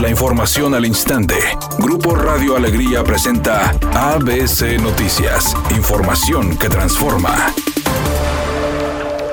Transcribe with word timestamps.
La 0.00 0.08
información 0.08 0.76
al 0.76 0.86
instante. 0.86 1.34
Grupo 1.80 2.14
Radio 2.14 2.56
Alegría 2.56 3.02
presenta 3.02 3.70
ABC 3.94 4.80
Noticias. 4.80 5.56
Información 5.76 6.56
que 6.56 6.68
transforma. 6.68 7.52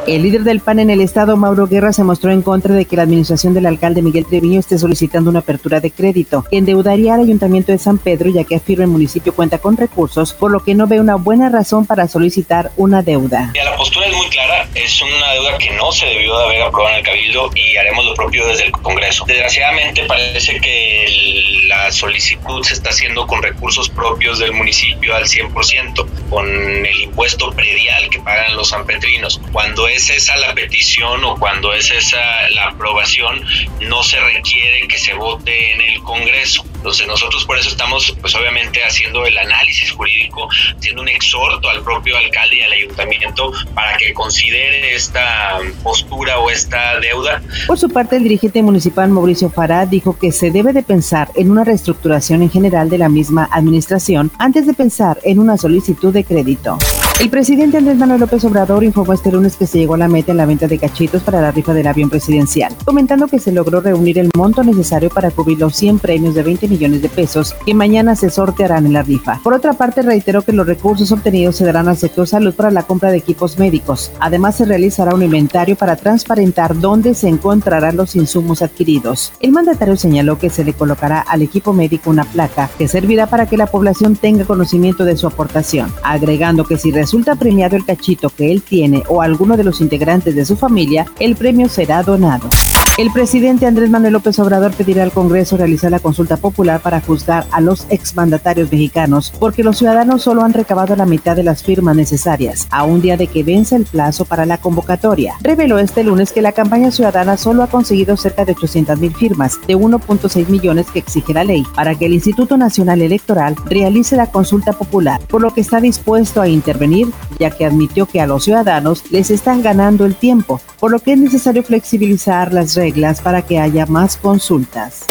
El 0.07 0.21
líder 0.21 0.43
del 0.43 0.59
PAN 0.59 0.77
en 0.77 0.91
el 0.91 1.01
estado, 1.01 1.35
Mauro 1.35 1.65
Guerra, 1.65 1.91
se 1.91 2.03
mostró 2.03 2.31
en 2.31 2.43
contra 2.43 2.75
de 2.75 2.85
que 2.85 2.95
la 2.95 3.01
administración 3.01 3.55
del 3.55 3.65
alcalde 3.65 4.03
Miguel 4.03 4.27
Treviño 4.27 4.59
esté 4.59 4.77
solicitando 4.77 5.31
una 5.31 5.39
apertura 5.39 5.79
de 5.79 5.89
crédito 5.89 6.43
que 6.43 6.57
endeudaría 6.57 7.15
al 7.15 7.21
ayuntamiento 7.21 7.71
de 7.71 7.79
San 7.79 7.97
Pedro, 7.97 8.29
ya 8.29 8.43
que 8.43 8.55
afirma 8.55 8.83
el 8.83 8.91
municipio 8.91 9.33
cuenta 9.33 9.57
con 9.57 9.77
recursos, 9.77 10.33
por 10.33 10.51
lo 10.51 10.59
que 10.59 10.75
no 10.75 10.85
ve 10.85 10.99
una 10.99 11.15
buena 11.15 11.49
razón 11.49 11.87
para 11.87 12.07
solicitar 12.07 12.71
una 12.77 13.01
deuda. 13.01 13.51
La 13.55 13.75
postura 13.75 14.05
es 14.05 14.15
muy 14.15 14.27
clara, 14.27 14.44
es 14.75 15.01
una 15.01 15.31
deuda 15.31 15.57
que 15.57 15.71
no 15.71 15.91
se 15.91 16.05
debió 16.05 16.37
de 16.37 16.43
haber 16.45 16.61
aprobado 16.61 16.95
en 16.95 16.99
el 16.99 17.05
Cabildo 17.05 17.49
y 17.55 17.77
haremos 17.77 18.05
lo 18.05 18.13
propio 18.13 18.45
desde 18.45 18.65
el 18.65 18.71
Congreso. 18.71 19.23
Desgraciadamente 19.25 20.03
parece 20.03 20.59
que 20.59 21.61
la 21.67 21.91
solicitud 21.91 22.63
se 22.63 22.73
está 22.73 22.89
haciendo 22.89 23.25
con 23.25 23.41
recursos 23.41 23.89
propios 23.89 24.39
del 24.39 24.51
municipio 24.51 25.15
al 25.15 25.23
100%, 25.23 26.29
con 26.29 26.47
el 26.85 27.01
impuesto 27.01 27.51
predial 27.51 28.09
que 28.09 28.19
pagan 28.19 28.55
los 28.55 28.69
sanpetrinos. 28.69 29.39
Cuando 29.51 29.87
es 29.87 30.09
esa 30.09 30.35
la 30.37 30.53
petición 30.53 31.23
o 31.23 31.37
cuando 31.37 31.73
es 31.73 31.89
esa 31.91 32.49
la 32.49 32.67
aprobación, 32.67 33.45
no 33.79 34.03
se 34.03 34.19
requiere 34.19 34.87
que 34.87 34.97
se 34.97 35.13
vote 35.13 35.73
en 35.73 35.81
el 35.81 36.01
Congreso. 36.01 36.65
Entonces 36.85 37.07
nosotros 37.07 37.43
por 37.45 37.57
eso 37.57 37.69
estamos 37.69 38.15
pues 38.21 38.35
obviamente 38.35 38.79
haciendo 38.83 39.25
el 39.25 39.35
análisis 39.35 39.89
jurídico, 39.89 40.47
haciendo 40.77 41.01
un 41.01 41.09
exhorto 41.09 41.67
al 41.67 41.81
propio 41.81 42.15
alcalde 42.15 42.57
y 42.57 42.61
al 42.61 42.71
ayuntamiento 42.73 43.51
para 43.73 43.97
que 43.97 44.13
considere 44.13 44.93
esta 44.93 45.57
postura 45.81 46.37
o 46.37 46.51
esta 46.51 46.99
deuda. 46.99 47.41
Por 47.65 47.79
su 47.79 47.89
parte, 47.89 48.17
el 48.17 48.23
dirigente 48.23 48.61
municipal 48.61 49.09
Mauricio 49.09 49.49
Farad 49.49 49.87
dijo 49.87 50.15
que 50.19 50.31
se 50.31 50.51
debe 50.51 50.73
de 50.73 50.83
pensar 50.83 51.31
en 51.33 51.49
una 51.49 51.63
reestructuración 51.63 52.43
en 52.43 52.51
general 52.51 52.87
de 52.87 52.99
la 52.99 53.09
misma 53.09 53.49
administración 53.51 54.31
antes 54.37 54.67
de 54.67 54.75
pensar 54.75 55.17
en 55.23 55.39
una 55.39 55.57
solicitud 55.57 56.13
de 56.13 56.23
crédito. 56.23 56.77
El 57.17 57.29
presidente 57.29 57.77
Andrés 57.77 57.97
Manuel 57.97 58.19
López 58.19 58.43
Obrador 58.43 58.83
informó 58.83 59.13
este 59.13 59.31
lunes 59.31 59.55
que 59.55 59.65
se 59.65 59.77
llegó 59.77 59.93
a 59.93 59.97
la 59.97 60.09
meta 60.09 60.31
en 60.31 60.37
la 60.37 60.45
venta 60.45 60.67
de 60.67 60.77
cachitos 60.77 61.23
para 61.23 61.39
la 61.39 61.51
rifa 61.51 61.73
del 61.73 61.87
avión 61.87 62.09
presidencial, 62.09 62.75
comentando 62.83 63.27
que 63.27 63.39
se 63.39 63.53
logró 63.53 63.79
reunir 63.79 64.19
el 64.19 64.29
monto 64.35 64.65
necesario 64.65 65.09
para 65.09 65.31
cubrir 65.31 65.59
los 65.59 65.75
100 65.77 65.99
premios 65.99 66.35
de 66.35 66.43
20 66.43 66.67
millones 66.67 67.01
de 67.01 67.07
pesos 67.07 67.55
que 67.65 67.73
mañana 67.73 68.17
se 68.17 68.29
sortearán 68.29 68.85
en 68.85 68.93
la 68.93 69.01
rifa. 69.01 69.39
Por 69.41 69.53
otra 69.53 69.73
parte, 69.73 70.01
reiteró 70.01 70.41
que 70.41 70.51
los 70.51 70.67
recursos 70.67 71.13
obtenidos 71.13 71.55
se 71.55 71.63
darán 71.63 71.87
al 71.87 71.95
sector 71.95 72.27
salud 72.27 72.53
para 72.53 72.69
la 72.69 72.83
compra 72.83 73.11
de 73.11 73.17
equipos 73.17 73.57
médicos. 73.57 74.11
Además, 74.19 74.57
se 74.57 74.65
realizará 74.65 75.15
un 75.15 75.23
inventario 75.23 75.77
para 75.77 75.95
transparentar 75.95 76.77
dónde 76.77 77.13
se 77.15 77.29
encontrarán 77.29 77.95
los 77.95 78.17
insumos 78.17 78.61
adquiridos. 78.61 79.31
El 79.39 79.53
mandatario 79.53 79.95
señaló 79.95 80.37
que 80.37 80.49
se 80.49 80.65
le 80.65 80.73
colocará 80.73 81.21
al 81.21 81.41
equipo 81.41 81.71
médico 81.71 82.09
una 82.09 82.25
placa 82.25 82.69
que 82.77 82.89
servirá 82.89 83.27
para 83.27 83.45
que 83.45 83.57
la 83.57 83.67
población 83.67 84.17
tenga 84.17 84.43
conocimiento 84.43 85.05
de 85.05 85.15
su 85.15 85.27
aportación, 85.27 85.93
agregando 86.03 86.65
que 86.65 86.77
si 86.77 86.91
resulta 87.05 87.35
premiado 87.35 87.75
el 87.75 87.85
cachito 87.85 88.31
que 88.31 88.51
él 88.51 88.63
tiene 88.63 89.03
o 89.09 89.21
alguno 89.21 89.55
de 89.57 89.63
los 89.63 89.79
integrantes 89.79 90.33
de 90.33 90.43
su 90.43 90.57
familia, 90.57 91.05
el 91.19 91.35
premio 91.35 91.69
será 91.69 92.01
donado. 92.01 92.49
El 92.97 93.11
presidente 93.11 93.67
Andrés 93.67 93.89
Manuel 93.89 94.13
López 94.13 94.39
Obrador 94.39 94.71
pedirá 94.71 95.03
al 95.03 95.11
Congreso 95.11 95.57
realizar 95.57 95.91
la 95.91 95.99
consulta 95.99 96.37
popular 96.37 96.79
para 96.79 97.01
juzgar 97.01 97.45
a 97.51 97.59
los 97.59 97.87
exmandatarios 97.89 98.71
mexicanos, 98.71 99.33
porque 99.37 99.65
los 99.65 99.77
ciudadanos 99.77 100.23
solo 100.23 100.43
han 100.43 100.53
recabado 100.53 100.95
la 100.95 101.05
mitad 101.05 101.35
de 101.35 101.43
las 101.43 101.61
firmas 101.61 101.97
necesarias, 101.97 102.69
a 102.71 102.85
un 102.85 103.01
día 103.01 103.17
de 103.17 103.27
que 103.27 103.43
vence 103.43 103.75
el 103.75 103.83
plazo 103.83 104.23
para 104.23 104.45
la 104.45 104.59
convocatoria. 104.59 105.35
Reveló 105.41 105.77
este 105.77 106.05
lunes 106.05 106.31
que 106.31 106.41
la 106.41 106.53
campaña 106.53 106.89
ciudadana 106.89 107.35
solo 107.35 107.63
ha 107.63 107.67
conseguido 107.67 108.15
cerca 108.15 108.45
de 108.45 108.53
800 108.53 108.97
mil 108.97 109.13
firmas, 109.13 109.59
de 109.67 109.75
1.6 109.75 110.47
millones 110.47 110.85
que 110.89 110.99
exige 110.99 111.33
la 111.33 111.43
ley, 111.43 111.65
para 111.75 111.95
que 111.95 112.05
el 112.05 112.13
Instituto 112.13 112.55
Nacional 112.55 113.01
Electoral 113.01 113.57
realice 113.65 114.15
la 114.15 114.31
consulta 114.31 114.71
popular, 114.71 115.19
por 115.27 115.41
lo 115.41 115.53
que 115.53 115.59
está 115.59 115.81
dispuesto 115.81 116.39
a 116.39 116.47
intervenir, 116.47 116.94
ya 117.39 117.51
que 117.51 117.65
admitió 117.65 118.05
que 118.05 118.21
a 118.21 118.27
los 118.27 118.43
ciudadanos 118.43 119.11
les 119.11 119.31
están 119.31 119.61
ganando 119.61 120.05
el 120.05 120.15
tiempo, 120.15 120.61
por 120.85 120.91
lo 120.91 120.99
que 120.99 121.13
es 121.13 121.17
necesario 121.17 121.63
flexibilizar 121.63 122.53
las 122.53 122.75
reglas 122.75 123.19
para 123.19 123.41
que 123.41 123.57
haya 123.57 123.87
más 123.87 124.17
consultas. 124.17 125.07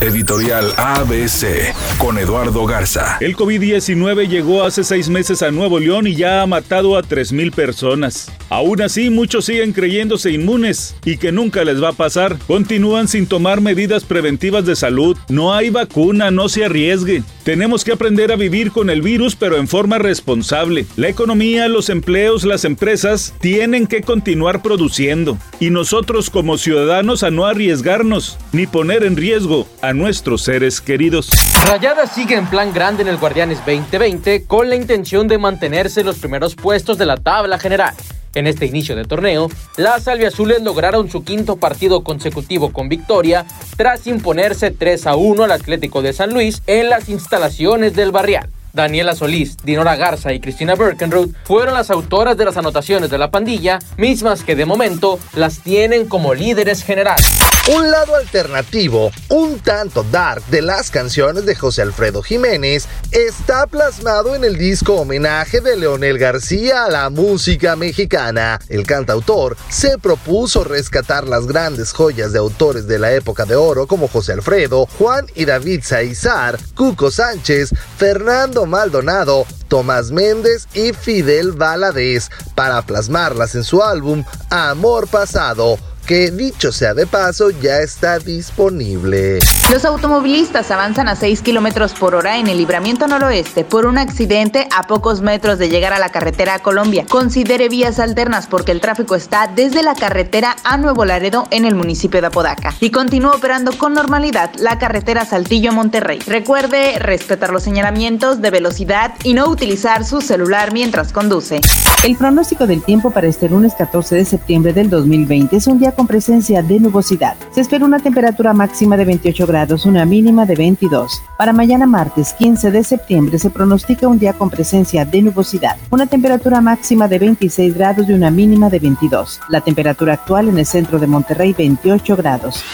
Editorial 0.00 0.72
ABC 0.76 1.72
con 1.98 2.18
Eduardo 2.18 2.66
Garza. 2.66 3.18
El 3.20 3.36
COVID-19 3.36 4.26
llegó 4.26 4.64
hace 4.64 4.82
seis 4.82 5.08
meses 5.08 5.40
a 5.44 5.52
Nuevo 5.52 5.78
León 5.78 6.08
y 6.08 6.16
ya 6.16 6.42
ha 6.42 6.46
matado 6.48 6.96
a 6.96 7.04
3.000 7.04 7.52
personas. 7.52 8.32
Aún 8.48 8.82
así, 8.82 9.10
muchos 9.10 9.44
siguen 9.44 9.72
creyéndose 9.72 10.32
inmunes 10.32 10.96
y 11.04 11.18
que 11.18 11.30
nunca 11.30 11.62
les 11.62 11.80
va 11.80 11.90
a 11.90 11.92
pasar. 11.92 12.36
Continúan 12.48 13.06
sin 13.06 13.26
tomar 13.26 13.60
medidas 13.60 14.02
preventivas 14.02 14.66
de 14.66 14.74
salud. 14.74 15.16
No 15.28 15.54
hay 15.54 15.70
vacuna, 15.70 16.32
no 16.32 16.48
se 16.48 16.64
arriesgue. 16.64 17.22
Tenemos 17.44 17.84
que 17.84 17.92
aprender 17.92 18.32
a 18.32 18.36
vivir 18.36 18.72
con 18.72 18.90
el 18.90 19.02
virus, 19.02 19.36
pero 19.36 19.56
en 19.56 19.68
forma 19.68 19.98
responsable. 19.98 20.84
La 20.96 21.08
economía, 21.08 21.68
los 21.68 21.88
empleos, 21.90 22.44
las 22.44 22.64
empresas 22.64 23.34
tienen 23.40 23.86
que 23.86 24.02
continuar 24.02 24.62
produciendo. 24.62 25.11
Y 25.60 25.70
nosotros 25.70 26.30
como 26.30 26.56
ciudadanos 26.56 27.22
a 27.22 27.30
no 27.30 27.44
arriesgarnos 27.44 28.38
ni 28.52 28.66
poner 28.66 29.04
en 29.04 29.16
riesgo 29.16 29.66
a 29.82 29.92
nuestros 29.92 30.42
seres 30.42 30.80
queridos. 30.80 31.30
Rayada 31.66 32.06
sigue 32.06 32.34
en 32.34 32.46
plan 32.46 32.72
grande 32.72 33.02
en 33.02 33.08
el 33.08 33.18
Guardianes 33.18 33.58
2020 33.58 34.44
con 34.46 34.70
la 34.70 34.76
intención 34.76 35.28
de 35.28 35.38
mantenerse 35.38 36.00
en 36.00 36.06
los 36.06 36.18
primeros 36.18 36.54
puestos 36.54 36.96
de 36.96 37.06
la 37.06 37.16
tabla 37.16 37.58
general. 37.58 37.94
En 38.34 38.46
este 38.46 38.64
inicio 38.64 38.96
de 38.96 39.04
torneo, 39.04 39.50
las 39.76 40.08
albiazules 40.08 40.62
lograron 40.62 41.10
su 41.10 41.22
quinto 41.22 41.56
partido 41.56 42.02
consecutivo 42.02 42.72
con 42.72 42.88
victoria 42.88 43.44
tras 43.76 44.06
imponerse 44.06 44.70
3 44.70 45.06
a 45.06 45.16
1 45.16 45.44
al 45.44 45.52
Atlético 45.52 46.00
de 46.00 46.14
San 46.14 46.32
Luis 46.32 46.62
en 46.66 46.88
las 46.88 47.10
instalaciones 47.10 47.94
del 47.94 48.12
Barrial. 48.12 48.48
Daniela 48.72 49.14
Solís, 49.14 49.56
Dinora 49.62 49.96
Garza 49.96 50.32
y 50.32 50.40
Cristina 50.40 50.74
Birkenroth 50.74 51.30
fueron 51.44 51.74
las 51.74 51.90
autoras 51.90 52.36
de 52.36 52.44
las 52.44 52.56
anotaciones 52.56 53.10
de 53.10 53.18
la 53.18 53.30
pandilla, 53.30 53.78
mismas 53.96 54.42
que 54.42 54.56
de 54.56 54.64
momento 54.64 55.18
las 55.34 55.58
tienen 55.58 56.08
como 56.08 56.34
líderes 56.34 56.82
generales. 56.82 57.26
Un 57.72 57.90
lado 57.90 58.16
alternativo, 58.16 59.12
un 59.28 59.60
tanto 59.60 60.02
dark 60.02 60.44
de 60.46 60.62
las 60.62 60.90
canciones 60.90 61.46
de 61.46 61.54
José 61.54 61.82
Alfredo 61.82 62.20
Jiménez 62.22 62.88
está 63.12 63.66
plasmado 63.68 64.34
en 64.34 64.42
el 64.42 64.58
disco 64.58 64.94
homenaje 64.94 65.60
de 65.60 65.76
Leonel 65.76 66.18
García 66.18 66.86
a 66.86 66.90
la 66.90 67.08
música 67.08 67.76
mexicana. 67.76 68.58
El 68.68 68.84
cantautor 68.84 69.56
se 69.68 69.96
propuso 69.98 70.64
rescatar 70.64 71.28
las 71.28 71.46
grandes 71.46 71.92
joyas 71.92 72.32
de 72.32 72.40
autores 72.40 72.88
de 72.88 72.98
la 72.98 73.12
época 73.12 73.44
de 73.44 73.54
oro 73.54 73.86
como 73.86 74.08
José 74.08 74.32
Alfredo, 74.32 74.86
Juan 74.98 75.26
y 75.34 75.44
David 75.44 75.82
Saizar, 75.84 76.58
Cuco 76.74 77.10
Sánchez, 77.12 77.70
Fernando 77.96 78.61
Maldonado, 78.66 79.46
Tomás 79.68 80.10
Méndez 80.10 80.68
y 80.74 80.92
Fidel 80.92 81.52
Valadez 81.52 82.30
para 82.54 82.82
plasmarlas 82.82 83.54
en 83.54 83.64
su 83.64 83.82
álbum 83.82 84.24
Amor 84.50 85.08
Pasado 85.08 85.78
que 86.06 86.30
dicho 86.30 86.72
sea 86.72 86.94
de 86.94 87.06
paso 87.06 87.50
ya 87.50 87.78
está 87.78 88.18
disponible. 88.18 89.38
Los 89.70 89.84
automovilistas 89.84 90.70
avanzan 90.70 91.08
a 91.08 91.16
6 91.16 91.42
kilómetros 91.42 91.92
por 91.92 92.14
hora 92.14 92.38
en 92.38 92.46
el 92.48 92.58
libramiento 92.58 93.06
noroeste 93.06 93.64
por 93.64 93.86
un 93.86 93.98
accidente 93.98 94.68
a 94.74 94.86
pocos 94.86 95.22
metros 95.22 95.58
de 95.58 95.68
llegar 95.68 95.92
a 95.92 95.98
la 95.98 96.10
carretera 96.10 96.54
a 96.54 96.58
Colombia. 96.58 97.06
Considere 97.08 97.68
vías 97.68 97.98
alternas 97.98 98.46
porque 98.46 98.72
el 98.72 98.80
tráfico 98.80 99.14
está 99.14 99.46
desde 99.46 99.82
la 99.82 99.94
carretera 99.94 100.56
a 100.64 100.76
Nuevo 100.76 101.04
Laredo 101.04 101.46
en 101.50 101.64
el 101.64 101.74
municipio 101.74 102.20
de 102.20 102.26
Apodaca 102.26 102.74
y 102.80 102.90
continúa 102.90 103.36
operando 103.36 103.72
con 103.78 103.94
normalidad 103.94 104.50
la 104.56 104.78
carretera 104.78 105.24
Saltillo-Monterrey. 105.24 106.18
Recuerde 106.26 106.98
respetar 106.98 107.50
los 107.50 107.62
señalamientos 107.62 108.42
de 108.42 108.50
velocidad 108.50 109.14
y 109.24 109.34
no 109.34 109.48
utilizar 109.48 110.04
su 110.04 110.20
celular 110.20 110.72
mientras 110.72 111.12
conduce. 111.12 111.60
El 112.04 112.16
pronóstico 112.16 112.66
del 112.66 112.82
tiempo 112.82 113.10
para 113.10 113.28
este 113.28 113.48
lunes 113.48 113.74
14 113.74 114.16
de 114.16 114.24
septiembre 114.24 114.72
del 114.72 114.90
2020 114.90 115.56
es 115.56 115.66
un 115.66 115.78
con 115.94 116.06
presencia 116.06 116.62
de 116.62 116.80
nubosidad. 116.80 117.36
Se 117.52 117.60
espera 117.60 117.84
una 117.84 117.98
temperatura 117.98 118.52
máxima 118.52 118.96
de 118.96 119.04
28 119.04 119.46
grados, 119.46 119.86
una 119.86 120.04
mínima 120.04 120.46
de 120.46 120.56
22. 120.56 121.22
Para 121.36 121.52
mañana 121.52 121.86
martes 121.86 122.32
15 122.34 122.70
de 122.70 122.84
septiembre 122.84 123.38
se 123.38 123.50
pronostica 123.50 124.08
un 124.08 124.18
día 124.18 124.32
con 124.32 124.50
presencia 124.50 125.04
de 125.04 125.22
nubosidad, 125.22 125.76
una 125.90 126.06
temperatura 126.06 126.60
máxima 126.60 127.08
de 127.08 127.18
26 127.18 127.74
grados 127.74 128.08
y 128.08 128.12
una 128.12 128.30
mínima 128.30 128.70
de 128.70 128.78
22. 128.78 129.40
La 129.48 129.60
temperatura 129.60 130.14
actual 130.14 130.48
en 130.48 130.58
el 130.58 130.66
centro 130.66 130.98
de 130.98 131.06
Monterrey 131.06 131.52
28 131.52 132.16
grados. 132.16 132.64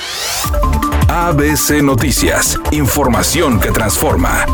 ABC 1.08 1.82
Noticias, 1.82 2.58
información 2.70 3.58
que 3.60 3.70
transforma. 3.70 4.44